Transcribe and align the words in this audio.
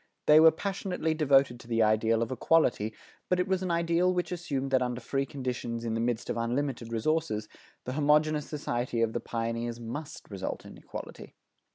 They 0.25 0.39
were 0.39 0.49
passionately 0.49 1.13
devoted 1.13 1.59
to 1.59 1.67
the 1.67 1.83
ideal 1.83 2.23
of 2.23 2.31
equality, 2.31 2.91
but 3.29 3.39
it 3.39 3.47
was 3.47 3.61
an 3.61 3.69
ideal 3.69 4.11
which 4.11 4.31
assumed 4.31 4.71
that 4.71 4.81
under 4.81 4.99
free 4.99 5.27
conditions 5.27 5.85
in 5.85 5.93
the 5.93 5.99
midst 6.01 6.27
of 6.27 6.37
unlimited 6.37 6.91
resources, 6.91 7.47
the 7.83 7.93
homogeneous 7.93 8.49
society 8.49 9.03
of 9.03 9.13
the 9.13 9.19
pioneers 9.19 9.79
must 9.79 10.31
result 10.31 10.65
in 10.65 10.75
equality. 10.75 11.35